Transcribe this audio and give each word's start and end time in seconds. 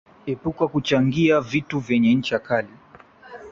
epuka 0.31 0.65
kuchangia 0.67 1.41
vitu 1.41 1.79
vyenye 1.79 2.15
ncha 2.15 2.39
kali 2.39 2.73